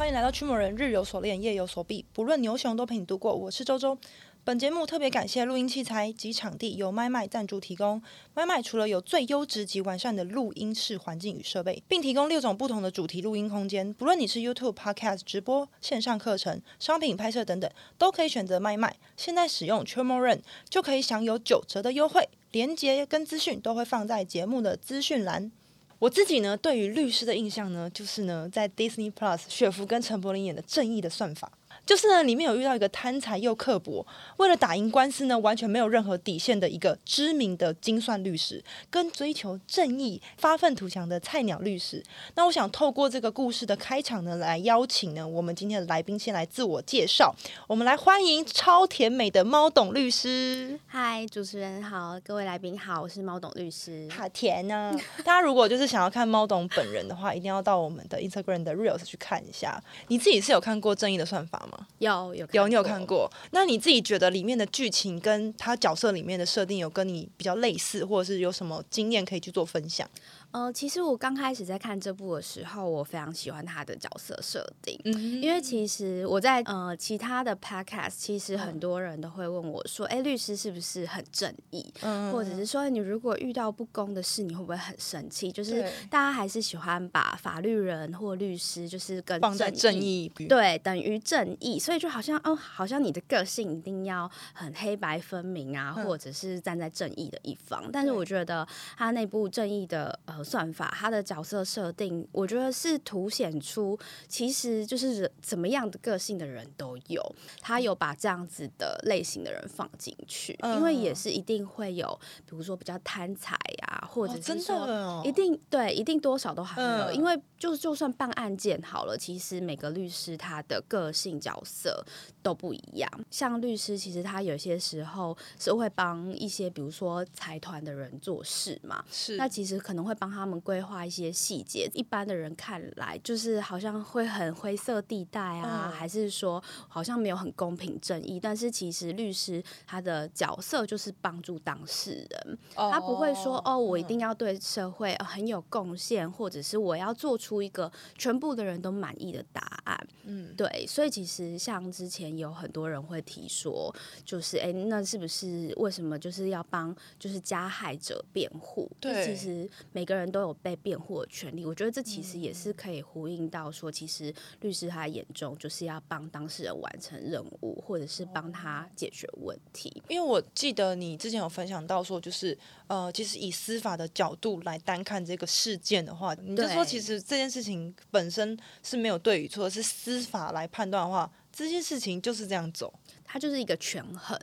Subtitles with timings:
[0.00, 3.34] 欢迎来到驱魔人，日有所链，夜有所币，不论牛熊都陪你度过。
[3.34, 3.98] 我是周周。
[4.42, 8.00] 本节目特别感谢录音器材及场地由麦麦赞助提供。
[8.32, 18.96] 麦麦除了有最优质及完善的录音室环境与设备，并提供六种不同的主题录音空间，不论你是 YouTube、Podcast 直播、线上课程、商品拍摄等等，都可以选择麦麦。
[19.18, 25.52] 现在使用区魔人就可以享有九折的优惠，连接跟资讯都会放在节目的资讯栏。
[26.00, 31.52] 我自己呢，对于律师的印象呢，就是呢，在 Disney Plus 雪芙跟陈柏霖演的《正义的算法》。
[31.86, 42.02] 就是呢，里面有遇到一个贪财又刻薄，为了打赢官司呢，完全没有任何底线的一个知名的精算律师，跟追求正义、发愤图强的菜鸟律师。
[42.34, 47.34] 那我想透过这个故事的开场呢，来邀请呢我们今天的来宾先来自我介绍。
[47.66, 50.78] 我们来欢迎超甜美的猫董律师。
[50.86, 54.08] 嗨，主持人好，各位来宾好，我是猫董律师。
[54.16, 54.96] 好甜呢、啊！
[55.18, 59.82] 大家如果就是想要看猫董本人的话，一定要到我们的 Instagram 的 Reels 去看一下。
[60.08, 61.69] 你自己是有看过《正义的算法》吗？
[61.98, 63.30] 有有有，你有看过？
[63.50, 70.08] 那你自己觉得里面的剧情跟他角色里面的设定有跟你比较类似，或者是有什么经验可以去做分享？
[70.52, 81.86] 呃，其实我刚开始在看这部的时候，我非常喜欢他的角色设定，嗯、因为其实我在呃其他的 podcast，其实很多人都会问我说：“哎、嗯，律师是不是很正义？
[82.00, 97.88] 嗯、或者是说，你如果遇到不公的事，你会不会很生气？”就是大家还是喜欢把法律人或律师就是跟放在正义对等于正义，所以就好像哦，好像你的个性一定要很黑白分明啊，嗯、或者是站在正义的一方。
[97.92, 98.66] 但是我觉得
[98.96, 100.39] 他那部正义的呃。
[100.42, 122.02] 算法，他的角色设定，我觉得是凸显出，其实就是怎么样的个性的人都有，他有把这样子的类型的人放进去，嗯、因为也是一定会有，比如说比较贪财呀，或者是说一定、哦、对，一定多少都还有，嗯、因为就就算办案件好了，其实每个律师他的个性角色
[122.42, 130.29] 都不一样，像律师其实他有些时候是会帮一些比如说财团的人做事嘛，是，那其实可能会帮。
[130.30, 138.38] 他们规划一些细节，一般的人看来就是好像会很灰色地带啊，嗯、还是说好像没有很公平正义？
[138.38, 150.08] 但是其实律师他的角色就是帮助当事人，哦、他不会说哦，我一定要对社会很有贡献，嗯、或者是我要做出一个全部的人都满意的答案。
[150.24, 153.92] 嗯，对，所以其实像之前有很多人会提说，
[154.24, 158.90] 就是哎，那是不是为什么就是要帮就是加害者辩护？
[159.00, 160.19] 对，其实每个人。
[160.20, 170.02] 人都有被辩护的权利，我觉得这其实也是可以呼应到说，其实律师他眼中就是要帮当事人完成任务，或者是帮他解决问题。
[170.08, 182.92] 因为我记得你之前有分享到说，就是呃，其实以司法的角度来单看这个事件的话，你就说其实这件事情本身是没有对与错，是司法来判断的话，这件事情就是这样走，
[183.24, 184.38] 它就是一个权衡。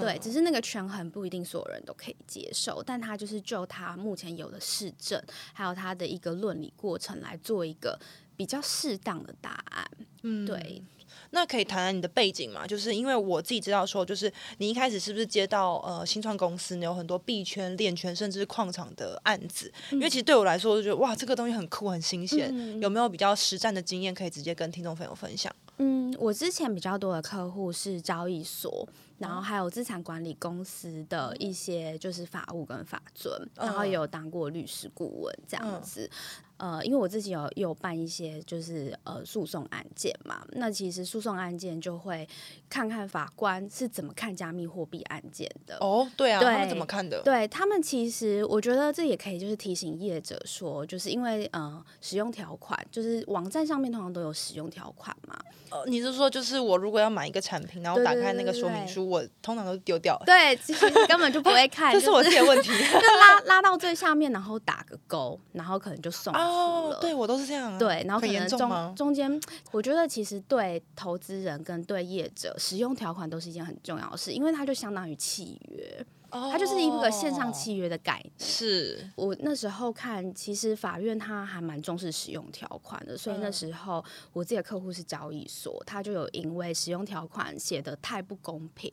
[0.00, 5.22] 对，只是那个权衡不一定所有人都可以接受，但他就是就他目前有的市政，
[5.52, 7.98] 还有他的一个论理过程来做一个
[8.36, 9.86] 比较适当的答案。
[10.22, 10.82] 嗯，对。
[11.30, 12.66] 那可以谈谈你的背景吗？
[12.66, 19.72] 就是因为我自己知道说，就是你一开始是不是接到呃新创公司，你有很多币圈、链圈甚至是矿场的案子？
[19.90, 22.50] 嗯、因为其实对我来说，我就觉得哇，这个东西很酷、很新鲜。
[22.52, 25.54] 嗯、有没有比较实战的经验可以直接跟听众朋友分享？
[25.78, 28.88] 嗯，我之前比较多的客户是交易所。
[29.18, 36.10] 然后还有资产管理公司的一些就是法务跟法尊，然后也有当过律师顾问这样子。
[36.56, 42.26] 呃，因为我自己有有办一些就是呃诉讼案件嘛，那其实诉讼案件就会
[42.68, 45.76] 看看法官是怎么看加密货币案件的。
[45.80, 47.20] 哦，对啊，对他们怎么看的？
[47.22, 55.36] 对他们其实我觉得这也可以就是提醒业者说，就是因为呃使用条款，就是网站上面通常都有使用条款嘛。
[55.70, 60.16] 呃，你是说就是我如果要买一个产品，然后打开那个说明书，我通常都丢掉。
[60.24, 62.70] 对，其实根本就不会 看，这是我自己的问题。
[62.94, 66.32] 就拉拉到最下面，然后打个勾，然后可能就送。
[66.46, 67.78] 哦，对我都是这样啊。
[67.78, 69.40] 对，然后可能中中间，
[69.72, 76.06] 我觉得其实对投资人跟对业者，使用条款都是一件很重要的事，因为它就相当于契约。
[76.36, 78.32] 它就是一个线上契约的概念。
[78.40, 88.90] 是我那时候看，其实法院他还蛮重视使用条款的，所以那时候我自己的客户是交易所，他就有因为使用条款写的太不公平，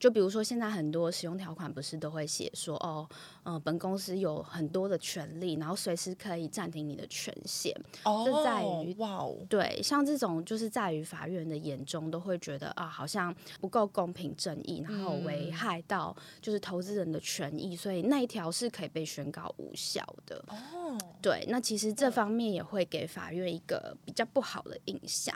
[0.00, 3.08] 就比如说现在很多使用条款不是都会写说哦，
[3.50, 7.72] 呃，本公司有很多的权利，然后随时可以暂停你的权限。
[8.04, 16.80] 哦，这在于哇哦，对，像这种就是在于法院的眼中都会觉得啊，好像不够公平正义，然后危害到就是投。
[16.80, 20.42] 投资人的权益，所以那一条是可以被宣告无效的。
[20.46, 25.34] 哦，对，那其实这方面也会给法院一个比较不好的印象。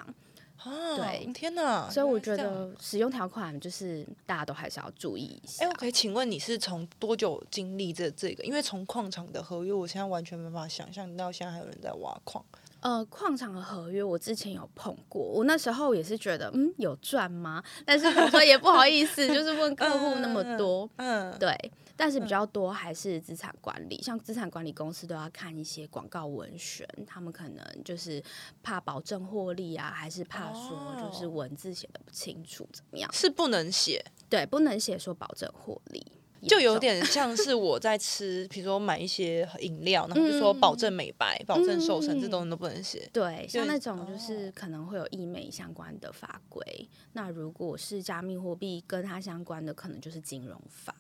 [0.57, 1.91] 啊，对，天哪！
[1.91, 5.65] 所以我觉得使用条款就是大家都还是要注意一下。
[5.65, 8.45] 哎，我可以请问你是从多久经历这这个？
[8.45, 12.43] 因为从矿场的合约，我现在完全没办法想象到现在还有人在挖矿。
[12.81, 17.63] 呃，矿场的合约我之前有碰过，我那时候也是觉得，嗯，有赚吗？
[17.85, 21.73] 但是我说也不好意思， 就是问客户那么多，嗯，对。
[21.97, 28.23] 但是比较多还是资产管理，像资产管理公司都要看一些广告文宣，他们可能就是
[28.63, 33.11] 怕保证获利啊，还是怕说就是文字写的不清楚怎么样？
[33.13, 36.05] 是不能写，对，不能写说保证获利，
[36.49, 43.09] 就有点 像是我在吃，比如说买一些饮料，然后就说保证美白、嗯、保证瘦身，这东西都不能写。
[43.13, 50.95] 对，像那种就是可能会有医美相关的法规，那如果是加密货币跟它相关的，可能就是金融法。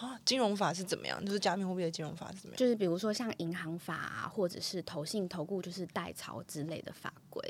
[0.00, 1.22] 啊，金融法是怎么样？
[1.24, 2.56] 就是加密货币的金融法是怎么样？
[2.56, 7.42] 就是比如说像银行法啊，或者是投信、投顾，就是代操之类的法规，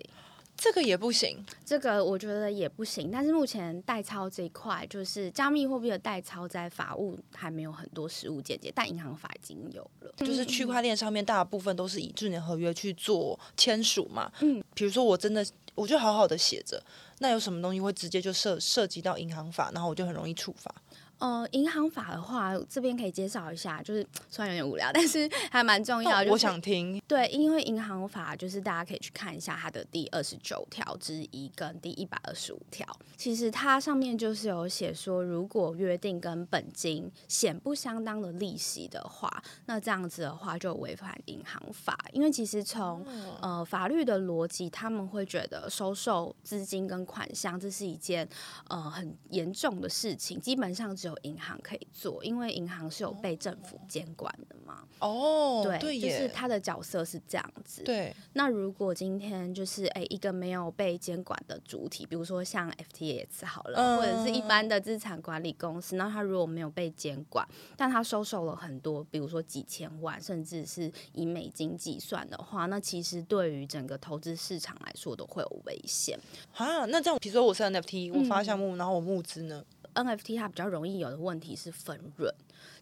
[0.57, 1.45] 这个也不行。
[1.65, 3.09] 这个我觉得也不行。
[3.11, 10.13] 但是目前代操这一块，就是加密货币的代操，在法务还没有很多实务见解，但银行法已经有了。
[10.17, 14.31] 就是区块链上面大部分都是以智能合约去做签署嘛。
[14.41, 16.83] 嗯，比如说我真的，我就好好的写着，
[17.21, 20.75] 那有什么东西会直接就涉涉及到银行法，然后我就很容易触发。
[21.21, 26.21] 呃，银行法的话，这边可以介绍一下，就是虽然有点无聊，但是还蛮重要。
[26.21, 27.01] 就是、我想听。
[27.07, 32.87] 对，因为银行法就是大家可以去看一下它的第二十九条之一跟第一百二十五条。
[33.19, 39.31] 其实它上面就是有写说，如果约定跟本金显不相当的利息的话，
[39.67, 41.99] 那这样子的话就违反银行法。
[42.13, 43.05] 因为其实从
[43.43, 48.27] 呃法律的逻辑，他们会觉得收受资金跟款项这是一件
[48.69, 54.87] 呃很严重的事情，基本上只有有银行可以做，因为银行是有被政府监管的嘛。
[55.01, 57.83] 哦，对，对就是他的角色是这样子。
[57.83, 67.47] 对，那如果今天就是哎一个没有被监管的主体，比如说像 FTX 好了，嗯、或者是一般的资产管理公司，那他如果没有被监管，
[67.77, 76.19] 但他收受了很多，比如说几千万，甚至是以美金计算的话，那其实对于整个投资市场来说都会有危险。
[76.55, 82.33] 啊，那这样，比如说我是 NFT，我发项目，嗯、然后我募资呢？NFT 它比较容易有的问题是分润。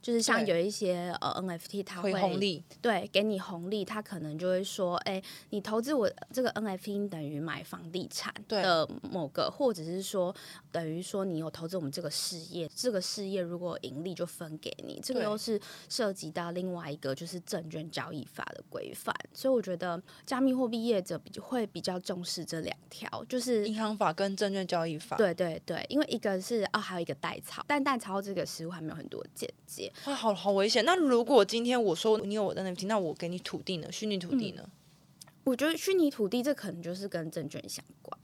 [0.01, 10.35] 就是像有一些呃 NFT，它会红利，对，给你红利，它可能就会说，哎、欸，你投资我这个 NFT 等于买房地产的某个，或者是说
[10.71, 29.93] 等于说你有投资我们这个事业，这个事业如果盈利就分给你，这个又是涉及到另外一个就是证券交易法的规范，所以我觉得加密货币业者比会比较重视这两条，就是银行法跟证券交易法，对对对，因为一个是啊，还有一个代操，但代操这个食物还没有很多简介。
[30.07, 30.85] 哇，好好危险！
[30.85, 33.91] 那如果今天我说你有我的 NFT，那我给你土地呢？
[33.91, 34.63] 虚拟土地呢？
[34.65, 34.71] 嗯，
[35.45, 38.19] 我觉得虚拟土地这可能就是跟证券相关。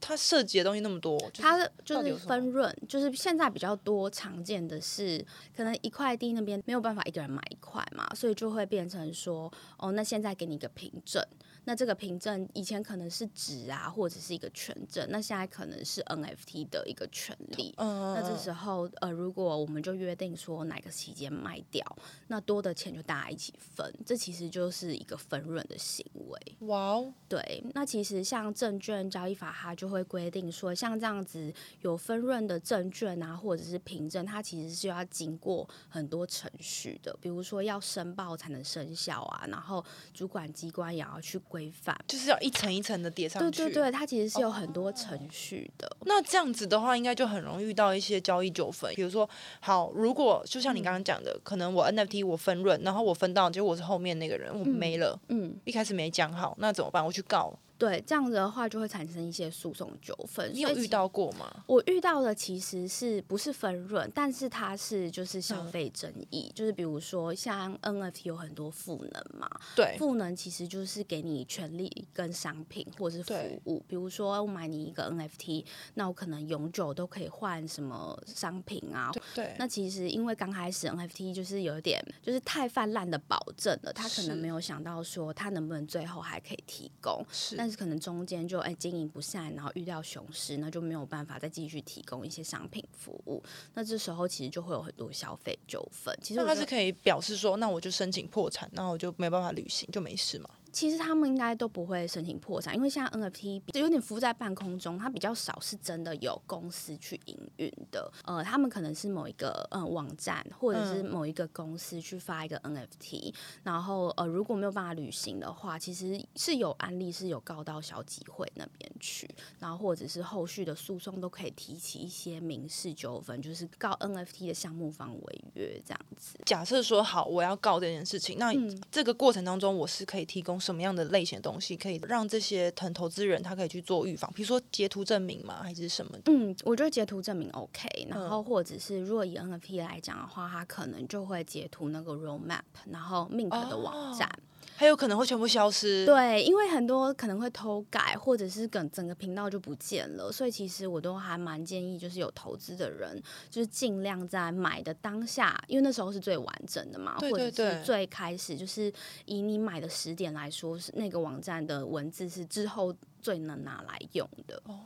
[0.00, 5.22] 它涉及的东西那么多，就是、它就是分润，就是现在比较多常见的是，
[5.54, 11.22] 可能一块地那边没有办法一个人买一块嘛，所以就会变成说，哦，那现在给你一个凭证。
[11.64, 17.74] 那这个凭证以前可能是纸啊，或者是一个权证，那现在可能是 NFT 的一个权利。
[17.76, 21.84] 嗯，那这时候呃，如果我们就约定说哪个期间卖掉，
[22.28, 26.56] 那多的钱就大家一起分，这其实就是一个分润的行为。
[26.60, 27.62] 哇哦，对。
[27.74, 39.84] 那其实像证券交易法，它就会规定说，像这样子有分润的证券啊，或者是凭证，它其实是要经过很多程序的，比如说要申报才能生效啊，然后
[40.14, 41.57] 主管机关也要去规。
[41.58, 45.88] 规范就是要一层一层的叠上去，对对对，它其实是有很多程序的。
[45.98, 46.08] Oh.
[46.08, 48.94] 那这样子的话，应该就很容易遇到一些交易纠纷。
[48.94, 57.04] 比如说，好，如果就像你刚刚讲的，嗯、可能我 NFT 我分润，然后我分到，结果我是后面那个人，我没了，嗯，嗯一开始没讲好，那怎么办？
[57.04, 57.52] 我去告。
[57.78, 60.50] 对，这样子的话就会产生一些诉讼纠纷。
[60.52, 61.64] 你有遇到过吗？
[61.66, 73.82] 我遇到的其实是不是分润，但是它是就是消费争议，嗯、就是比如说像 NFT 有很多赋能嘛，对，赋能其实就是给你权利跟商品或者是服务。
[73.86, 79.10] 比如说我买你一个 NFT，那我可能永久都可以换什么商品啊？
[79.34, 79.38] 对。
[79.38, 87.24] 对那其实因为刚开始 NFT 就是有点就是太泛滥的保证了，他可能没有想到说他能不能最后还可以提供。
[87.30, 87.54] 是。
[87.56, 93.42] 但是可能中间就哎经营不善，然后遇到熊市，那就没有办法再继续提供一些商品服务。
[93.74, 96.16] 那这时候其实就会有很多消费纠纷。
[96.22, 100.50] 其实他是可以表示说，那我就申请破产，那我就没办法履行，就没事嘛。
[100.72, 108.12] 其实他们应该都不会申请破产，因为现在 NFT 有点浮在半空中，它比较少是真的有公司去营运的。
[108.24, 113.32] 呃，他们可能是某一个呃网站，或者是某一个公司去发一个 NFT，、嗯、
[113.62, 126.38] 然后呃如果没有办法履行的话，其实是有案例是有告到小集会那边去，然后或者是后续的诉讼都可以提起一些民事纠纷，就是告 NFT 的项目方违约这样子。
[126.44, 128.52] 假设说好，我要告这件事情，那
[128.90, 130.57] 这个过程当中我是可以提供。
[130.60, 134.30] 什么样的类型的东西可以让这些投投资人他可以去做预防？
[134.34, 135.60] 比如说截图证明吗？
[135.62, 136.32] 还是什么的？
[136.32, 137.88] 嗯，我觉得截图证明 OK。
[138.08, 142.60] 然后或者是如果以 NFP 来讲的话，他可能就会截图那个 roadmap，
[142.90, 144.28] 然后 Mint 的网站。
[144.28, 144.47] 哦
[144.78, 153.20] 还有可能会全部消失，对，因为很多可能会偷改，或者是整整个频道就不见了，所以其实我都还蛮建议，就是有投资的人，
[153.50, 158.92] 就是尽量在买的当下，因为那时候是最完整的嘛，对对对，或者是最开始，就是
[159.24, 164.62] 以你买的时点来说，是那个网站的文字是之后最能拿来用的。
[164.66, 164.78] 哦，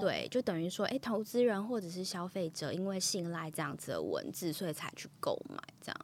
[0.00, 5.96] 对，就等于说，哎，投资人或者是消费者，因为信赖这样子的文字，所以才去购买这样。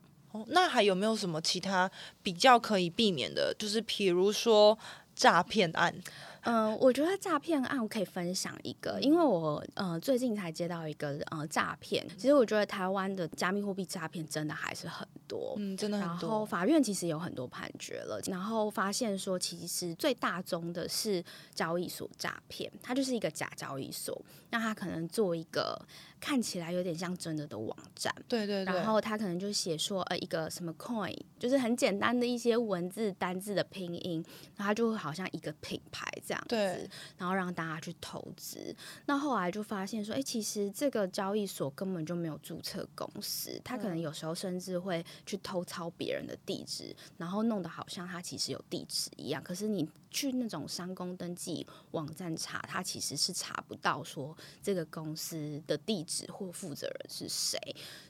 [0.49, 1.91] 那还有没有什么其他
[2.23, 3.55] 比较可以避免的？
[3.59, 4.79] 就是比如说
[5.15, 5.95] 诈骗案。
[6.42, 12.06] 嗯、呃，我觉得诈骗案我可以分享一个，因为我呃最近才接到一个呃诈骗。
[12.16, 16.28] 其实我觉得台湾的加密货币诈骗真的还是很多，嗯，真的很多。
[16.28, 21.22] 然后法院其实有很多判决了，然后发现说其实最大宗的是
[21.54, 24.20] 交易所诈骗，它就是一个假交易所，
[24.50, 25.80] 那它可能做一个
[26.20, 34.25] 看起来有点像真的的网站，对对对，然后它可能就写说呃一个什么 coin，就是很简单的一些文字单字的拼音，
[34.56, 36.32] 然后它就会好像一个品牌这样。
[36.49, 38.75] 这样子，然后让大家去投资。
[39.07, 49.43] 那后来就发现说，哎，其实这个交易所根本就没有注册公司，他可能有时候甚至会去偷抄别人的地址，然后弄得好像他其实有地址一样。
[49.43, 57.59] 可是你去那种商工登记网站查，他其实是查不到说这个公司的地址或负责人是谁。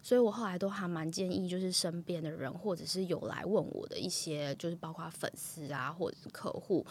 [0.02, 6.84] 所以我后来都还蛮建议，就是身边的人或者是有来问我的一些，就是包括粉丝啊或者是客户。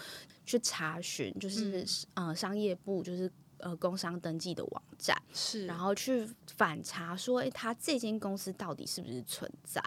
[0.43, 1.83] 去查询，就是、
[2.15, 9.81] 嗯、呃商业部就是呃工商登记的网站，是，然后去反查说，哎，他这间公司到底是不是存在，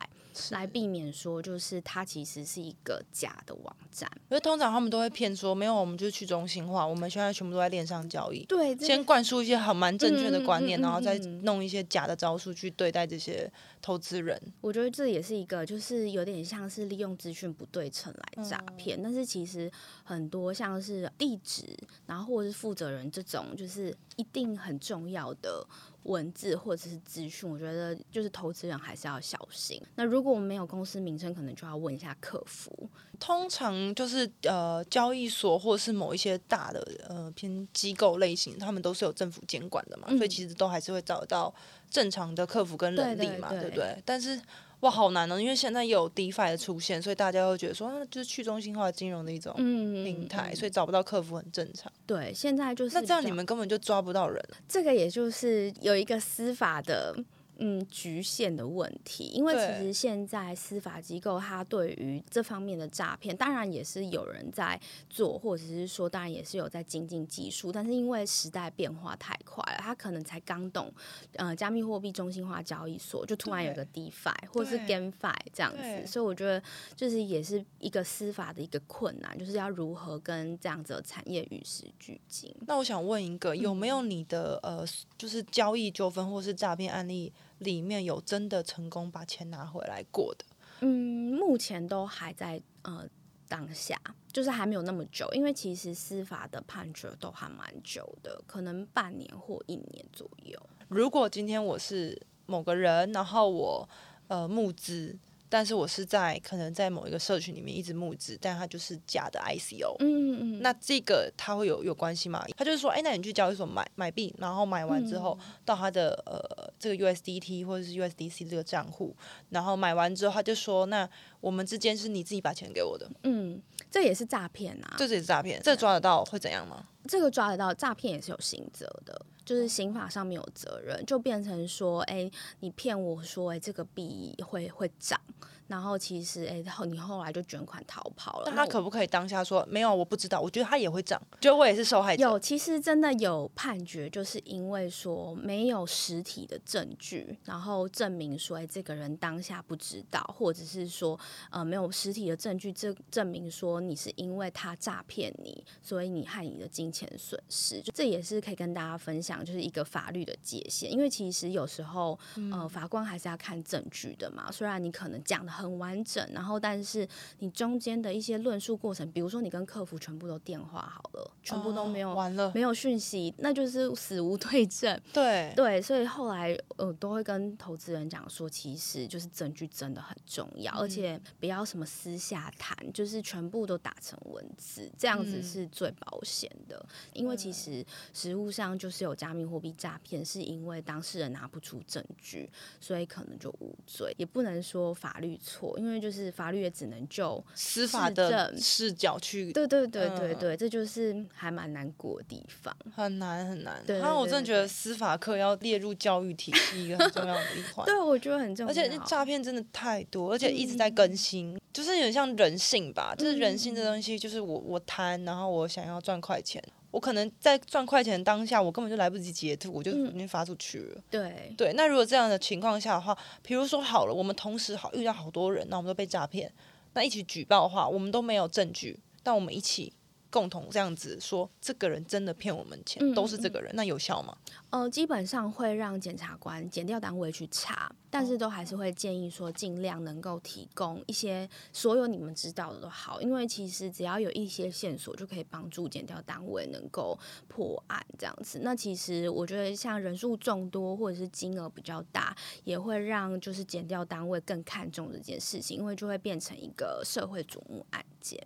[0.50, 4.10] 来避免说就是它其实是一个假的网站。
[4.30, 8.44] 因为通常他们都会骗说，没有，我们就是去中心化，我们现在全部都在链上交易。
[8.46, 13.50] 对，先灌输一些很蛮正确的观念，嗯嗯嗯嗯嗯，然后再弄一些假的招数去对待这些。
[13.84, 18.98] 投资人，我觉得这也是一个，就是有点像是利用资讯不对称来诈骗。
[18.98, 19.70] 嗯、但是其实
[20.02, 21.76] 很多像是地址，
[22.06, 25.66] 然后或者是负责人这种，就是一定很重要的
[26.04, 29.80] 文字或者是资讯，我觉得就是投资人还是要小心。
[29.94, 32.88] 那如果我们没有公司名称，可能就要问一下客服。
[33.20, 41.54] 通常就是呃交易所或者是某一些大的呃偏机构类型，他们都是有政府监管的嘛，嗯、所以其实都还是会找到。
[41.90, 44.02] 正常的客服跟人力嘛，对，对，对，对不对？
[44.04, 44.40] 但是
[44.84, 51.90] 哇，好难哦，因为现在有 DeFi 的出现，所以大家会觉得说，那就是去中心化金融的一种平台，嗯、所以找不到客服很正常。
[52.06, 54.44] 对，现在就是那这样，你们根本就抓不到人。
[54.68, 57.16] 这个也就是有一个司法的。
[57.58, 70.92] 嗯，局限的问题，因为其实现在司法机构它对于这方面的诈骗，当然也是有人在做，或者是说，当然也是有在精进技术，但是因为时代变化太快了，他可能才刚懂，
[71.34, 76.60] 呃，加密货币中心化交易所就突然有个 DeFi 或者是 GameFi 这样子，所以我觉得
[76.96, 82.52] 就是也是一个司法的一个困难，就是要如何跟这样子的产业与时俱进。
[82.66, 84.84] 那我想问一个，有没有你的呃，
[85.16, 87.32] 就是交易纠纷或是诈骗案例？
[87.64, 90.44] 里面有真的成功把钱拿回来过的？
[90.80, 93.04] 嗯，目前都还在呃
[93.48, 94.00] 当下，
[94.32, 100.56] 就是还没有那么久，因为其实司法的判决都还蛮久的，可能半年或一年左右。
[100.88, 103.88] 如果今天我是某个人，然后我
[104.28, 105.18] 呃募资。
[105.48, 109.96] 但是我是在可能在某一个社群里面一直募资，但它就是假的 ICO。
[110.00, 112.44] 嗯嗯，那这个它会有有关系吗？
[112.56, 119.14] 他就是说，哎，那你去交易所买买币，然后买完之后、嗯、到他的呃这个 USDT 或者是 USDC 这个账户，
[119.50, 121.08] 然后买完之后他就说，那
[121.40, 123.08] 我们之间是你自己把钱给我的。
[123.22, 123.60] 嗯，
[123.90, 124.94] 这也是诈骗啊。
[124.98, 126.86] 这也是诈骗，这、抓得到会怎样吗？
[127.06, 129.26] 这个抓得到，诈骗也是有刑责的。
[129.44, 135.20] 就是刑法上面有责任，就变成说，哎、你骗我说，哎、这个币会会涨。
[135.66, 138.50] 然后其实，哎，后你后来就卷款逃跑了。
[138.50, 139.94] 那他可不可以当下说没有？
[139.94, 140.40] 我不知道。
[140.40, 142.22] 我觉得他也会涨，觉得我也是受害者。
[142.22, 151.18] 有，其实真的有判决，就是因为说没有实体的证据，然后证明说，哎，这个人当下不知道，或者是说，
[151.50, 157.80] 呃，没有实体的证据证证明说你是因为他诈骗你，所以你害你的金钱损失。
[157.80, 160.92] 就这也是可以跟大家分享，就是一个法律的界限。
[160.92, 162.18] 因为其实有时候，
[162.52, 164.52] 呃，法官还是要看证据的嘛。
[164.52, 165.53] 虽然你可能讲的。
[165.54, 167.06] 很完整，然后但是
[167.38, 175.00] 你中间的一些论述过程，比如说你跟客服全部都电话好了，全部都没有、哦、完了，没有讯息，那就是死无对证。
[175.12, 186.76] 对对，所以后来呃都会跟投资人讲说，其实就是证据真的很重要，嗯、而且不要什么私下谈，就是全部都打成文字，这样子是最保险的。
[186.88, 195.38] 嗯、因为其实实物上就是有加密货币诈骗，是因为当事人拿不出证据，所以可能就无罪，也不能说法律。
[195.44, 203.82] 错，因为就是法律也只能就司法的视角去，对对对对对，嗯、这就是还蛮难过的地方，很难很难。
[203.86, 207.84] 对，然后我真的觉得司法课要列入教育体系一个很重要的一环。
[207.84, 208.70] 对，我觉得很重要。
[208.70, 216.62] 而且诈骗真的太多，而且一直在更新，嗯、就是有点像人性吧，就是人性这东西，就是我我贪，然后我想要赚快钱。
[216.94, 220.94] 我可能在赚快钱当下，我根本就来不及截图，我就已经发出去了。
[220.94, 226.52] 嗯、对对，那如果这样的情况下的话，比如说好了，我们同时好遇到好多人，那我们都被诈骗，
[226.92, 229.92] 那一起举报的话，我们都没有证据，但我们一起。
[230.34, 234.36] 共同这样子说，这个人真的骗我们钱，嗯、都是这个人，那有效吗？
[234.70, 248.58] 呃，基本上会让检察官、检调单位去查，但是都还是会建议说，尽量能够提供一些所有你们知道的都好，因为其实只要有一些线索，就可以帮助检调单位能够破案这样子。
[248.62, 258.44] 那其实我觉得，像人数众多或者是金额比较大，也会让就是检调单位更看重这件事情，因为就会变成一个社会瞩目案件。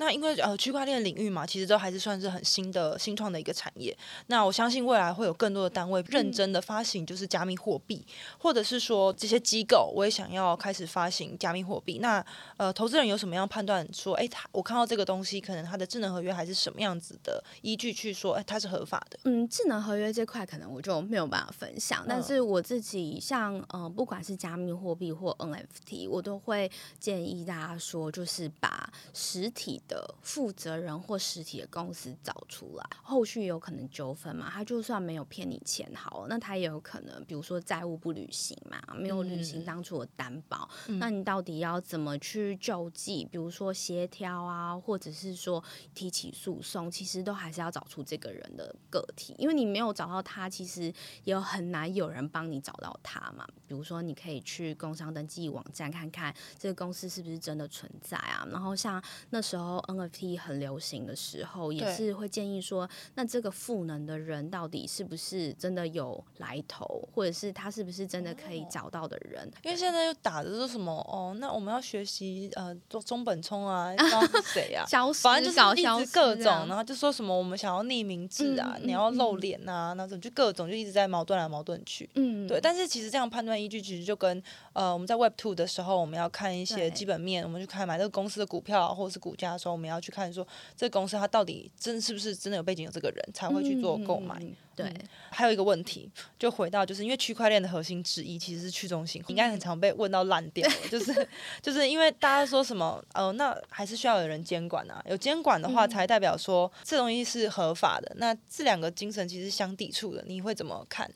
[0.00, 3.94] 那因为呃区块链领域嘛，其实都还是算是很新的新创的一个产业。
[4.28, 11.98] 那我相信未来会有更多的单位认真的发行就是加密货币，嗯、或者是说这些机构我也想要开始发行加密货币。
[11.98, 12.24] 那
[12.56, 19.18] 呃投资人有什么样判断说，哎，他我看到这个东西，可能它的智能合约还是什么样子的依据去说，哎，它是合法的？
[19.24, 34.48] 嗯，智能合约这块可能我就没有办法分享，但是我自己像呃不管是加密货币或 NFT，我都会建议大家说，就是把实体的负责人或实体的公司找出来，后续有可能纠纷嘛？
[34.48, 43.24] 他就算没有骗你钱好，那他也有可能，比如说债务不履行嘛，没有履行当初的担保，嗯、那你到底要怎么去救济？
[43.24, 50.84] 比如说协调啊，或者是说提起诉讼，其实都还是要找出这个人的个体，因为你没有找到他，其实
[51.24, 53.44] 也有很难有人帮你找到他嘛。
[53.66, 69.46] 比如说，你可以去工商登记网站看看这个公司是不是真的存在啊，然后像那时候 NFT 很流行的时候，也是会建议说，那这个赋能的人到底是不是真的有来头，或者是他是不是真的可以找到的人？
[69.46, 71.34] 哦、因为现在又打的是什么哦？
[71.38, 74.84] 那我们要学习呃做中本聪啊， 不知道是谁啊？
[74.86, 82.08] 消失反正就是一直各种，然后就说什么我们想要匿名制啊，嗯、你要露脸啊，那种就各种就一直在矛盾来矛盾去。
[82.14, 82.60] 嗯，对。
[82.60, 90.30] 但是其实这样判断依据其实就跟呃我们在 Web Two 的时候，我们要看一些基本面，我们去看买这个公司的股票或者是股价的时候，我们要去看。
[90.32, 94.36] 说这个公司它到底真是不是真的有背景有这个人才会去做购买？
[94.40, 94.94] 嗯、对、嗯，
[95.28, 101.28] 还有一个问题，就回到就是因为区块链的核心之一其实是去中心化，应该很常被问到烂掉了，就是
[101.60, 108.12] 就是因为大家说什么哦、呃，那还是需要有人监管啊，有监管的话才代表说这东西是合法的。
[108.16, 111.10] 那这两个精神其实相抵触的，你会怎么看？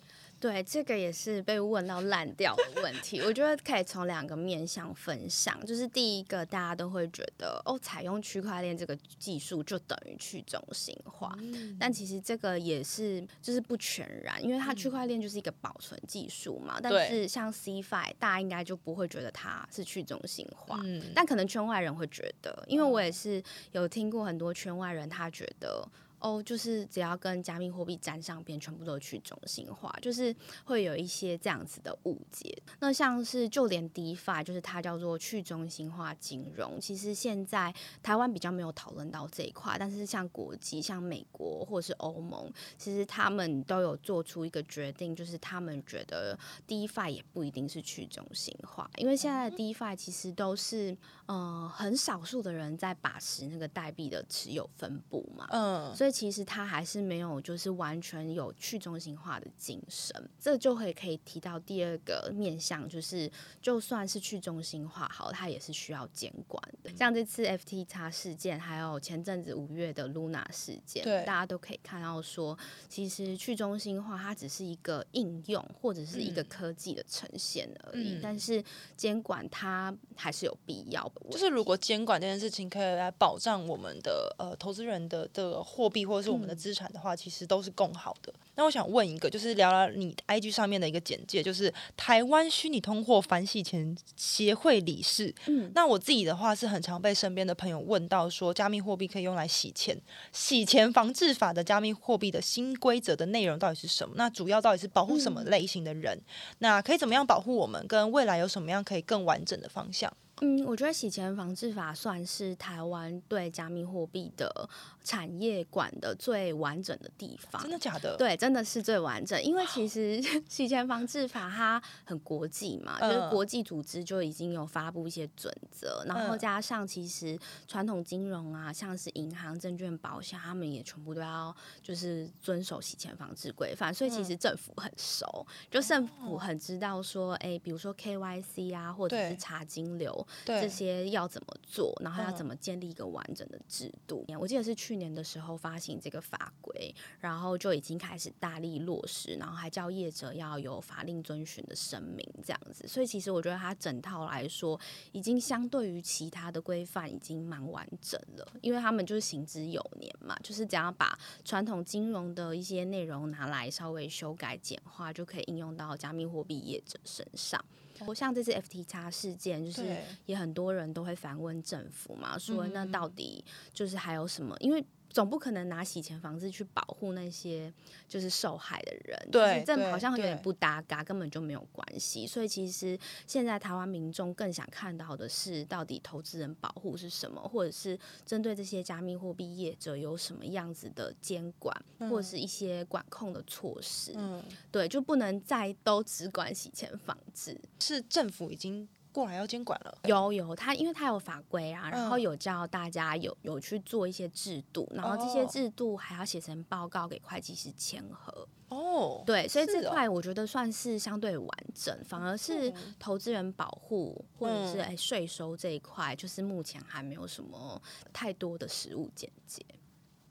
[0.45, 3.19] 对，这个也是被问到烂掉的问题。
[3.23, 16.75] 我觉得可以从两个面向分享，就是第一个，大家都会觉得哦，采用区块链这个技术就等于去中心化，嗯、但其实这个也是就是不全然，因为它区块链就是一个保存技术嘛。
[16.77, 25.89] 嗯、但是像 CeFi，大家应该就不会觉得它是去中心化，嗯、但可能圈外人会觉得，因为我也是有听过很多圈外人，他觉得。
[26.25, 30.35] 哦，就是只要跟加密货币沾上边，全部都去中心化，就是
[30.65, 32.57] 会有一些这样子的误解。
[32.81, 56.13] 那像是就连 DeFi，就是它叫做去中心化金融，其实现在台湾比较没有讨论到这一块，但是像国际、像美国或是欧盟，其实他们都有做出一个决定，就是他们觉得 DeFi 也不一定是去中心化，因为现在的 DeFi 其实都是呃很少数的人在把持那个代币的持有分布嘛，嗯，所以。
[56.14, 60.14] 其实它还是没有就是完全有去中心化的精神。
[60.38, 63.29] 这就会可以提到第二个面向，就是
[63.61, 66.90] 就算是去中心化好，它也是需要监管的。
[66.96, 72.57] 像这次 FTX 事件，还有前阵子五月的 Luna 事件，大家都可以看到说，
[72.88, 78.62] 其实去中心化它只是一个应用或者是一个科技的呈现而已，嗯、但是
[78.96, 81.31] 监管它还是有必要的。
[81.33, 88.35] 就是如果监管这件事情可以来保障我们的呃投资人的的货币或者是我们的资产的话，嗯、其实都是更好的。
[88.57, 95.35] 那我想问一个，就是聊聊你 IG 上面的一个简介，就是台湾虚拟通货反洗钱协会理事。
[95.47, 99.97] 嗯，那我自己的话是很常被身边的朋友问到说，加密货币可以用来洗钱，
[100.33, 104.15] 洗钱防治法的加密货币的新规则的内容到底是什么？
[104.17, 106.17] 那主要到底是保护什么类型的人？
[106.17, 106.25] 嗯、
[106.59, 107.85] 那可以怎么样保护我们？
[107.87, 110.13] 跟未来有什么样可以更完整的方向？
[110.40, 114.68] 嗯，我觉得洗钱防治法算是台湾对加密货币的
[115.05, 117.62] 产业管的最完整的地方。
[117.62, 118.16] 真的假的？
[118.16, 119.40] 对，真的是最完整。
[119.42, 133.94] 因为其实 洗钱防治法它很国际嘛，就是国际组织就已经有发布一些准则，然后加上其实传统金融啊，像是银行、证券、保险，他们也全部都要就是遵守洗钱防治规范。
[133.94, 140.27] 所以其实政府很熟，就政府很知道说，哎，比如说 KYC 啊，或者是查金流。
[140.44, 144.25] 这些要怎么做，然后要怎么建立一个完整的制度？
[144.38, 152.87] 我记得是去年的时候发行这个法规，然后就已经开始大力落实，然后还叫业者要有法令遵循的声明这样子。
[152.87, 154.79] 所以其实我觉得它整套来说，
[155.12, 167.64] 已经相对于其他的规范已经蛮完整了，因为他们就是行之有年嘛，就是只要把传统金融的一些内容拿来稍微修改简化，就可以应用到加密货币业者身上。
[168.07, 174.57] 我像这次 FTX 事件，就是也很多人都会反问政府嘛，说那到底就是还有什么？
[174.61, 177.72] 因为总不可能拿洗钱防治去保护那些
[178.09, 182.27] 就是受害的人，对，这好像有点不搭嘎，根本就没有关系。
[182.27, 187.96] 所以其实现在台湾民众更想看到的是，到底投资人保护是什么，或者是
[188.27, 191.72] 针对这些加密货币业者有什么样子的监管，
[192.11, 194.14] 或者是一些管控的措施。
[194.16, 198.88] 嗯，对，就不能再都只管洗钱防治，是政府已经。
[199.14, 208.48] 过来要监管了，有有，他因为他有法规啊，然后有叫大家有有去做一些制度，然后这些制度还要写成报告给会计师签核。
[208.70, 217.81] 哦，对，所以这块我觉得算是相对完整，反而是投资人保护或者是哎税收这一块，就是目前还没有什么
[218.12, 219.64] 太多的实务见解。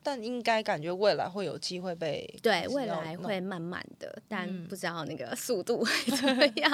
[0.04, 6.72] 但应该感觉未来会有机会被对，未来会慢慢的，但不知道那个速度会 怎么样。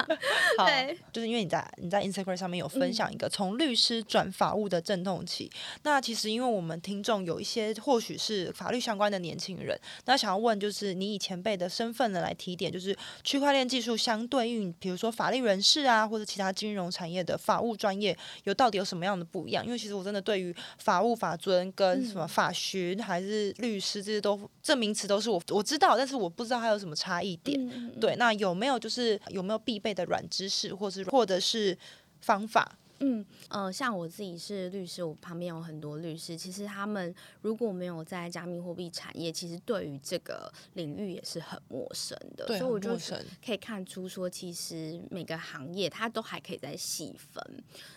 [0.58, 0.66] 好，
[1.12, 5.50] 就是因为你在你在 Instagram 上面有分享一个从律师转法务的阵痛期。
[5.84, 19.64] 那其实因为我们听众有一些或许是法律相关的年轻人，那想要问就是你以前辈的身份呢来提点，就是区块链技术相对应，比如说法律人士啊，或者其他金融产业的法务专业，有到底有什么样的不一样？
[19.64, 27.60] 因为其实我真的对于法务法尊跟什么法学还还是律师，这些都这名词都是我我知道，但是我不知道它有什么差异点。
[27.68, 31.76] 嗯嗯、对，那有没有就是有没有必备的软知识，或是或者是
[32.22, 32.78] 方法？
[33.00, 36.36] 嗯呃，像我自己是律师，我旁边有很多律师。
[36.36, 42.46] 其实他们如果没有在加密货币产业，其实对于这个领域也是很陌生的。
[42.46, 42.96] 对，所以我就
[43.44, 47.42] 可以看出说，其实每个行业它都还可以再细分。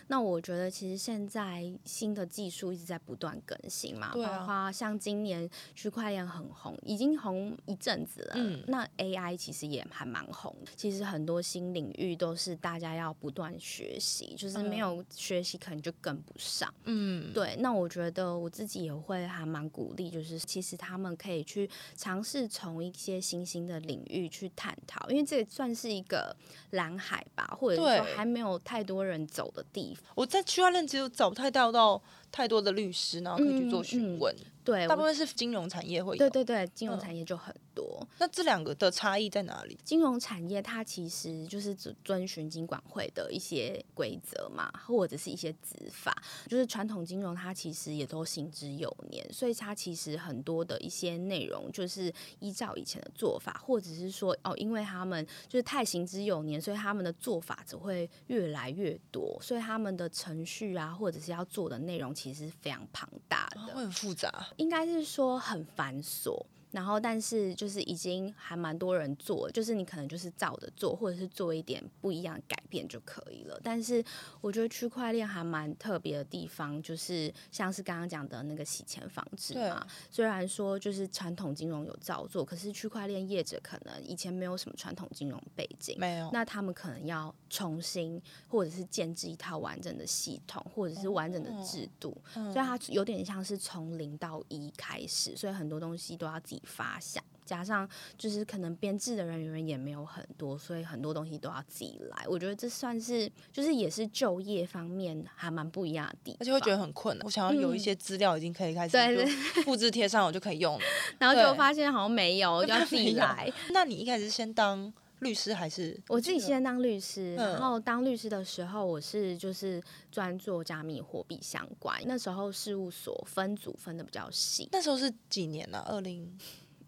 [0.08, 8.32] 那我觉得，其实现在新的技术一直在不断更新嘛，对啊，包括像今年区块链很红，已经红一阵子了。
[8.36, 10.56] 嗯，那 AI 其实也还蛮红。
[10.76, 14.93] 其实很多新领域都是大家要不断学习，就是没有。
[15.10, 17.56] 学习可能就跟不上，嗯，对。
[17.60, 26.36] 那我觉得我自己也会还蛮鼓励，就是其实他们可以去尝试从一些新兴的领域去探讨，因为这也算是一个
[26.70, 30.04] 蓝海吧，或者说还没有太多人走的地方。
[30.14, 32.02] 我在区块链其实找不太到到
[32.34, 34.34] 太多的律师，然后可以去做询问。
[34.64, 36.18] 对，大部分是金融产业会有。
[36.18, 37.98] 对对对，金融产业就很多。
[38.00, 39.78] 嗯、那这两个的差异在哪里？
[39.84, 46.16] 金融产业它其实就是遵遵循金管会的一些规则嘛，或者是一些执法。
[46.48, 64.46] 就是传统金融它其实也都行之有年，所以它其实很多的一些内容就是依照以前的做法，或者是说哦，因为他们就是太行之有年，所以他们的做法只会越来越多，所以他们的程序啊，或者是要做的内容其实是非常庞大的，会很复杂。
[64.56, 66.42] 应该是说很繁琐，
[66.74, 73.56] 然后但是就是已经还蛮多人做，就是你可能就是照着做，或者是做一点不一样的改变就可以了。
[73.62, 74.04] 但是
[74.40, 79.86] 我觉得区块链还蛮特别的地方，就是像是刚刚讲的那个洗钱防治嘛。
[80.10, 102.24] 虽然说就是传统金融有照做，可是区块链业者可能以前没有什么传统金融背景，没有，那他们可能要重新或者是建置一套完整的系统，或者是完整的制度，哦、所以它有点像是从零到一开始，所以很多东西都要自己发想，加上就是可能编制的人员也没有很多，所以很多东西都要自己来。
[102.28, 107.24] 我觉得这算是就是也是就业方面还蛮不一样的地方，而且会觉得很困难。
[107.24, 109.26] 我想要有一些资料已经可以开始对
[109.64, 110.84] 复制贴上，我就可以用了，
[111.18, 113.52] 然后就发现好像没有， 就要自己来。
[113.72, 114.92] 那你一开始先当
[115.24, 115.98] 律师还是？
[116.08, 119.82] 我自己先当律师，然后当律师的时候，我是就是
[120.12, 122.00] 专做加密货币相关。
[122.06, 124.68] 那时候事务所分组分的比较细。
[124.70, 125.82] 那时候是几年呢？
[125.88, 126.38] 二零。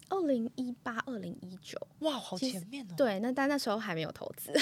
[0.09, 2.93] 二零一八、二零一九，哇，好前面哦。
[2.95, 4.53] 对，那但那时候还没有投资，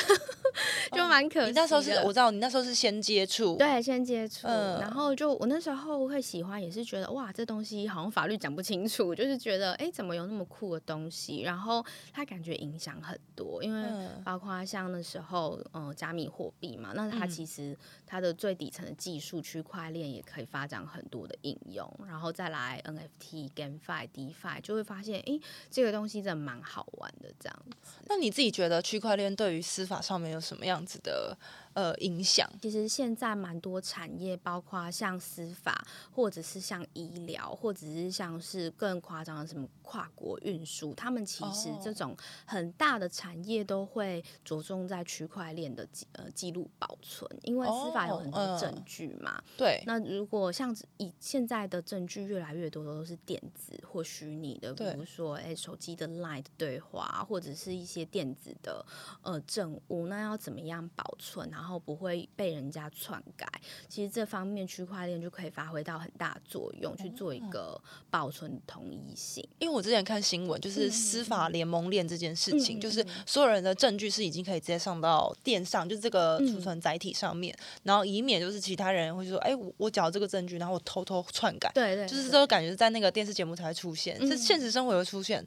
[0.92, 1.48] 就蛮可惜。
[1.48, 11.42] 你那时候是，我知道你那时候是先接触，对，先接触，嗯、然后就我那时候会喜欢，也是觉得哇，这东西好像法律讲不清楚，就是觉得哎，怎么有那么酷的东西？
[11.42, 13.88] 然后它感觉影响很多，因为
[14.24, 17.78] 包括像那时候，嗯、呃，加密货币嘛，那它其实
[18.08, 25.35] 它的最底层的技术区块链也可以发展很多的应用，然后再来 NFT、GameFi、DeFi，就会发现哎。
[25.70, 27.66] 这个东西真的蛮好玩的，这样。
[28.08, 31.38] 那你自己觉得区块链对于司法上面有什么样子的？
[31.76, 49.44] 呃，影响其实现在蛮多产业，包括像司法，或者是像医疗，或者是像是更夸张的什么跨国运输，他们其实这种很大的产业都会着重在区块链的记呃记录保存，因为司法有很多证据嘛。
[49.58, 49.84] 对。
[49.86, 58.86] 那如果像以现在的证据越来越多的都是电子或虚拟的，比如说哎手机的 LINE 的对话，或者是一些电子的
[59.24, 61.50] 呃证物，那要怎么样保存？
[61.50, 63.48] 然后不会被人家篡改，
[63.90, 69.44] 其实这方面区块链就可以发挥到很大作用，去做一个保存统一性。
[69.60, 81.72] 因为我之前看新闻，就是司法联盟链这件事情，嗯、就是所有人的证据是已经可以直接上到电上，就是这个储存载体上面，嗯、然后以免就是其他人会说，哎，我我缴这个证据，然后我偷偷篡改。
[81.74, 85.46] 对，对对，就是这个感觉在那个电视节目才会出现，这、嗯、现实生活会出现。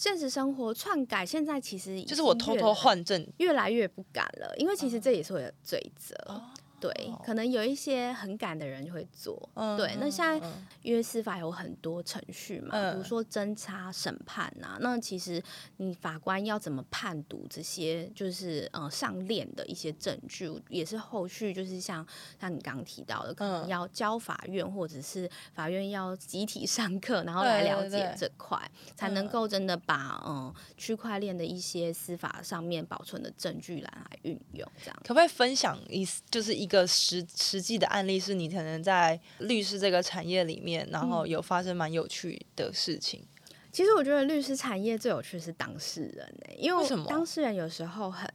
[0.00, 6.16] 现实生活篡改现在其实就是我偷偷换证，越来越不敢了，因为其实这也是我的罪责。
[6.24, 6.40] 哦
[6.80, 9.46] 对，可能有一些很赶的人就会做。
[9.52, 10.40] 嗯、对，那现在
[10.80, 15.42] 因为司法有很多程序嘛，嗯、比如说侦查、审判呐、啊，那其实
[15.76, 22.06] 你法官要怎么判读这些，就是呃上链的一些证据，也是后续就是像
[22.40, 28.58] 像你刚刚提到的，可能要交法院，或者是法院要集体上课，然后来了解这块，
[28.96, 34.66] 才能够真的把嗯区块链的一些司法上面保存的证据来来运用。
[34.82, 36.69] 这样可不可以分享一就是一？
[36.70, 43.26] 一个实实际的案例是你可能在律师这个产业里面，然后有发生蛮有趣的事情。
[43.48, 48.30] 嗯，其实我觉得律师产业最有趣的是当事人欸，因为当事人有时候很。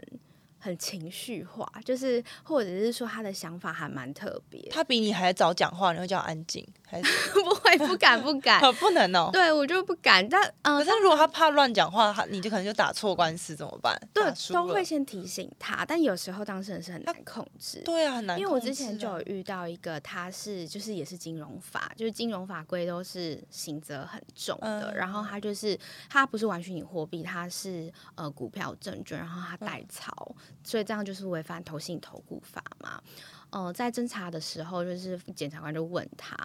[0.57, 4.59] 很情绪化，就是或者是说他的想法还蛮特别。
[4.71, 7.77] 他比你还早讲话，你会叫安静还是 不会？
[7.77, 9.29] 不敢，不敢，不能哦。
[9.33, 10.27] 对我就不敢。
[10.27, 13.95] 但嗯，可是如果他怕乱讲话，他你就可能就打错官司怎么办？
[14.13, 15.83] 对，都会先提醒他。
[15.85, 17.81] 但有时候当事人是很难控制。
[17.83, 18.39] 对啊，很难。
[18.39, 24.91] 因为我之前就有遇到一个，他是就是也是金融法，就是金融法规都是刑责很重的。
[24.91, 25.77] 嗯、然后他就是
[26.09, 30.11] 他不是玩虚拟货币，他是呃股票证券，然后他代操。
[30.29, 32.99] 嗯所以这样就是违反投信投顾法嘛。
[33.55, 36.35] 呃，在侦查的时候，就是检察官就问他，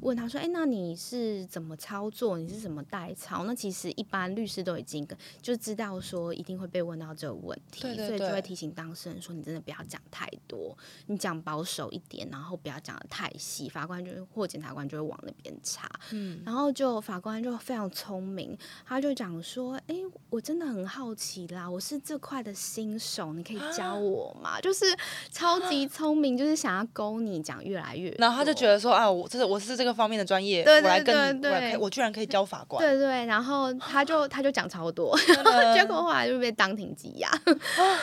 [0.00, 2.38] 问他说：“哎，那你是怎么操作？
[2.38, 5.06] 你是怎么代操？”那其实一般律师都已经
[5.42, 10.74] 就知道说一定会被问到这个问题，对对对，所以就会提醒当事人说：“你真的不要讲太多，
[11.08, 15.86] 你讲保守一点，然后不要讲的太细。”法官就或检察官就会往那边查。
[16.12, 19.96] 嗯，然后就法官就非常聪明，他就讲说：“哎，
[20.34, 24.84] 我真的很好奇啦，我是这块的新手，你可以教我吗？”啊、就是
[25.30, 26.54] 超级聪明，就是。
[26.64, 35.14] 想要勾你讲越来越，然后他就觉得说啊，我这是我是这个方面的专业，对对对对，我来跟你，我我居然可以教法官，对对，然后他就他就讲超多
[35.74, 37.30] 结果后来就被当庭羁押，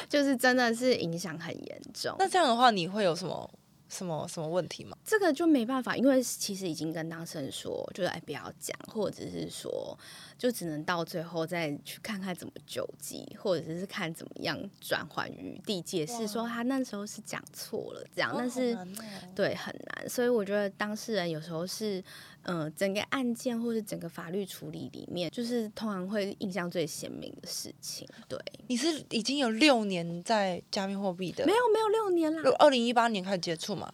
[0.08, 2.16] 就是真的是影响很严重。
[2.20, 3.50] 那这样的话，你会有什么
[3.92, 4.98] 什么什么问题吗？
[5.04, 9.98] 这个就没办法，因为其实已经跟当事人说，就是哎不要讲，或者是说
[10.38, 18.88] 就只能到最后再去看看怎么救济，或者是看怎么样转换余地，解释说他那时候是讲错了这样，但是、哦、
[19.36, 28.08] 对很难，所以我觉得当事人有时候是嗯、呃、整个案件或是整个法律处理里面，就是通常会印象最鲜明的事情。
[28.28, 31.46] 对，你是已经有六年在加密货币的？
[31.46, 33.94] 没有没有六年啦，二零一八年开始接触嘛。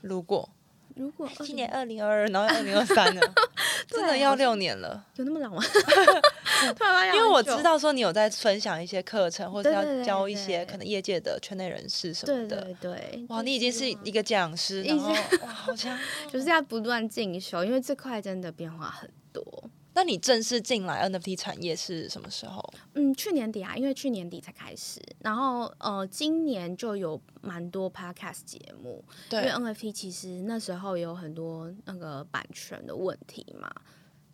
[0.00, 0.48] 如果
[1.00, 3.34] 如果今年二零二二，然后二零二三了，
[3.88, 5.62] 真的要六年了，有那么老吗？
[7.14, 12.60] 因为我知道说你有在分享一些课程，或者要教一些可能业界的圈内人士什么的。
[12.60, 15.10] 对对对，哇，你已经是一个讲师，然后
[15.40, 15.98] 哇，好强，
[16.30, 19.42] 就是要不断进修，因为这块真的变化很多。
[20.00, 22.72] 那你正式进来 NFT 产业是什么时候？
[22.94, 29.04] 嗯，去年底啊，因为去年底才开始，然后呃，今年就有蛮多 podcast 节目。
[29.28, 33.70] 对，因为 NFT 其实那时候有很多那个版权的问题嘛，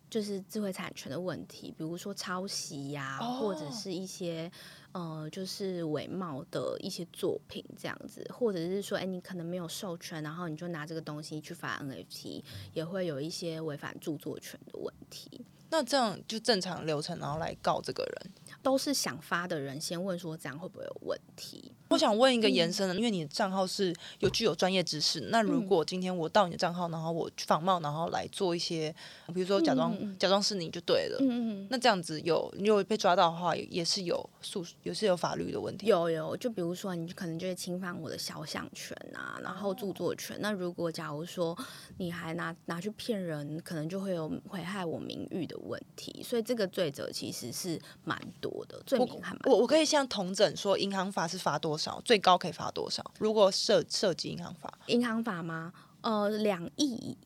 [0.09, 4.49] 就是智慧产权的问题，比如说抄袭呀、或者是一些
[4.93, 15.45] 呃，就是伪冒的一些作品这样子，或者是说，哎，你可能没有授权，然后你就拿这个东西去发 NFT，也会有一些违反著作权的问题。
[15.69, 18.31] 那这样就正常流程，然后来告这个人，
[18.67, 21.71] 都是想发的人先问说这样会不会有问题？
[21.87, 28.93] 我想问一个延伸的，因为你的账号是有具有专业知识，那如果今天我盗你的账号，然后我仿冒，然后来做一些，
[29.33, 35.87] 比如说假装、嗯、假装是你就对了，嗯嗯，那这样子有你有被抓到的话，也是有诉，也是有法律的问题。
[35.87, 40.37] 有有，就比如说你可能就会侵犯我的肖像权啊，然后著作权。
[40.41, 41.57] 那如果假如说
[41.99, 46.21] 你还拿拿去骗人，可能就会有毁害我名誉的问题。
[46.21, 49.41] 所以这个罪责其实是蛮多的，罪名还蛮。
[49.45, 52.01] 我我可以向同整说，银行法是罚多少？
[52.03, 53.03] 最高可以罚多少？
[53.19, 55.73] 如果涉涉及银行法，银行法吗？
[56.01, 57.17] 呃，两亿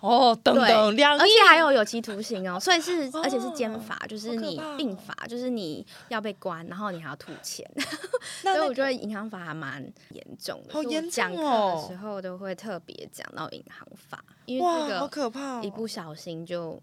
[0.00, 7.68] 哦，等等，两亿，而且还有有期徒刑哦，所以是、哦、而且是监罚，就是你并罚，就是你要被关，然后你还要吐钱。
[8.44, 9.80] 那所以我觉得银行法还蛮
[10.10, 11.10] 严重的，好严重哦。
[11.10, 16.82] 讲课的时候都会特别讲到银行法，因为这个好可怕，一不小心就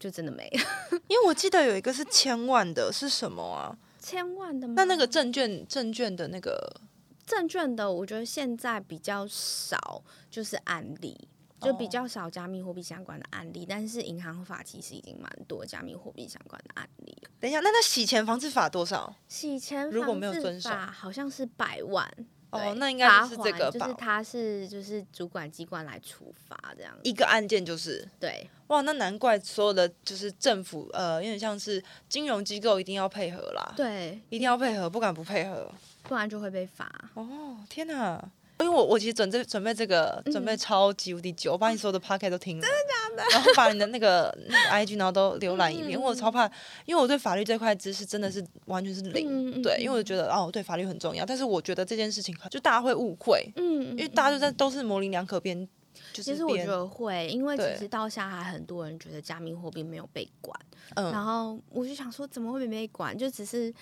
[0.00, 1.00] 就真的没了。
[1.06, 3.76] 因为我记得有一个是千万的，是什么啊？
[4.00, 4.74] 千万的吗？
[4.76, 6.80] 那那个证券证券的那个
[7.26, 11.28] 证券的，我觉得现在比较少，就是案例，
[11.60, 13.66] 就比较少加密货币相关的案例。
[13.68, 17.16] 但是银行法其实已经蛮多加密货币相关的案例。
[17.38, 19.14] 等一下，那那洗钱防治法多少？
[19.28, 22.10] 洗钱如果没有遵守，好像是百万。
[22.50, 26.92] 哦，那应该是这个，就是他是就是主管机关来处罚这样。
[27.02, 28.48] 一个案件就是对。
[28.68, 33.72] 哇，那难怪所有的就是政府呃，有点像是金融机构一定要配合啦。
[33.76, 35.72] 对，一定要配合，不敢不配合，
[36.04, 36.88] 不然就会被罚。
[37.14, 38.30] 哦，天哪！
[38.60, 43.30] 因为我我其实准备准备这个准备超级无敌久，嗯，我把你所有的 podcast 都听了，真的假的？
[43.32, 46.44] 然后把你的那个那个 IG 然后都浏览一遍，嗯，我超怕，
[46.84, 55.66] 因为我对法律这块知识真的是完全是零，嗯，对，因为我觉得哦，对法律很重要，但是我觉得这件事情就大家会误会，嗯，因为大家就在都是模棱两可边，
[56.12, 60.58] 就是，其实我觉得会，因为其实到现在还很多人觉得加密货币没有被管，
[60.96, 63.16] 嗯，然后我就想说怎么会没被管？
[63.16, 63.72] 就只是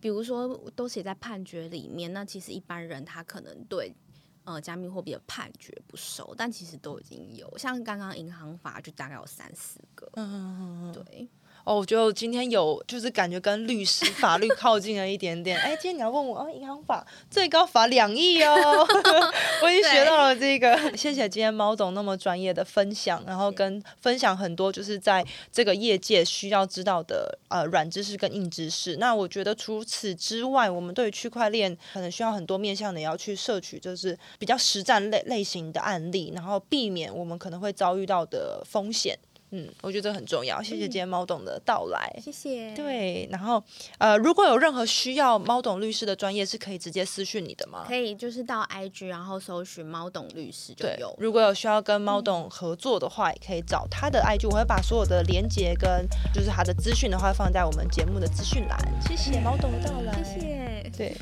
[0.00, 3.94] 比如说都写在判决里面，那其实一般人他可能对。
[4.46, 10.08] 呃，加密货币的判决不收，但其实都已经有，像刚刚银行法就大概有三四个。
[10.14, 11.28] 嗯嗯嗯，对。
[11.66, 15.58] 哦，我觉得我今天有就是感觉跟律师法律靠近了一点点。
[15.58, 18.54] 哎，今天你要问我啊，银行法最高罚两亿哦，
[19.64, 20.96] 我已经学到了这个。
[20.96, 28.98] 谢谢今天猫总那么专业的分享，然后跟分享很多就是在这个业界需要知道的呃软知识跟硬知识。
[28.98, 39.18] 那我觉得除此之外，我们对于区块链可能需要很多面向的也要去摄取，就是比较实战类类型的案例，然后避免我们可能会遭遇到的风险。
[39.50, 40.62] 嗯，我觉得这很重要。
[40.62, 42.74] 谢谢今天猫董的到来，谢谢。
[42.74, 43.62] 对，然后
[43.98, 47.84] 呃，如果有任何需要猫董律师的专业，是可以直接私讯你的吗？
[47.86, 51.14] 可以，就是到 IG 然后搜寻猫董律师就有。
[51.18, 58.78] 如果有需要跟猫董合作的话，嗯，也可以找他的 IG，我会把所有的连接跟就是他的资讯的话放在我们节目的资讯栏。
[59.00, 60.90] 谢谢猫董的到来，谢谢。
[60.96, 61.16] 对。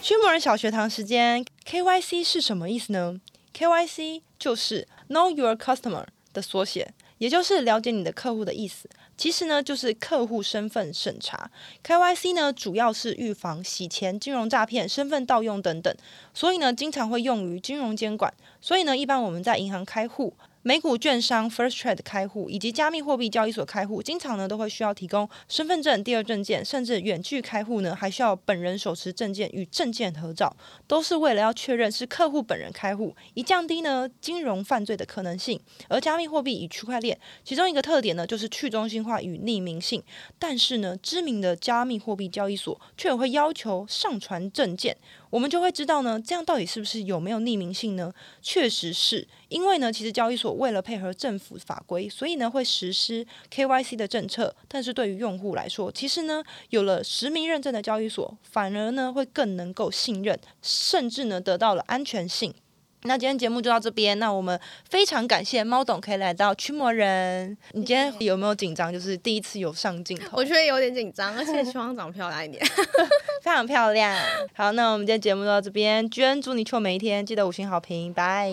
[0.00, 3.20] 驱魔人小学堂时间，KYC 是什么意思呢
[3.54, 8.88] ？KYC 就是 Know Your Customer 的缩写，也就是了解你的客户的意思。
[9.16, 11.50] 其实呢，就是客户身份审查。
[11.84, 15.92] KYC 呢，主要是预防洗钱、金融诈骗、身份盗用等等，
[16.32, 18.32] 所以呢，经常会用于金融监管。
[18.60, 30.54] 所以呢，一般我们在银行开户，美股券商 First Trade 开户以及加密货币交易所开户，经常呢都会需要提供身份证、第二证件，甚至远距开户呢还需要本人手持证件与证件合照，
[30.86, 35.60] 都是为了要确认是客户本人开户，以降低呢金融犯罪的可能性。
[35.88, 40.02] 而加密货币与区块链其中一个特点呢就是去中心化与匿名性，
[40.38, 44.96] 但是呢知名的加密货币交易所却会要求上传证件。
[45.30, 48.12] 我们就会知道呢，这样到底是不是有没有匿名性呢？
[48.40, 54.54] 确实是，因为呢，其实交易所为了配合政府法规，所以呢会实施 KYC 的政策。
[54.68, 62.54] 但是对于用户来说，其实呢有了实名认证的交易所，反而呢会更能够信任，甚至呢得到了安全性。
[63.02, 64.18] 那今天节目就到这边。
[64.18, 67.56] 那我们非常感谢猫董可以来到驱魔人。
[67.70, 68.92] 你今天有没有紧张？
[68.92, 72.60] 就是第一次有上镜头，我觉得有点紧张，而且希望长漂亮一点，
[73.40, 74.18] 非常漂亮。
[74.52, 76.10] 好，那我们今天节目就到这边。
[76.10, 78.52] 娟，祝你糗每一天，记得五星好评，拜。